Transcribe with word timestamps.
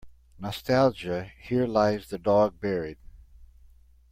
Nostalgia 0.39 1.31
Here 1.41 1.67
lies 1.67 2.09
the 2.09 2.17
dog 2.17 2.59
buried. 2.59 2.97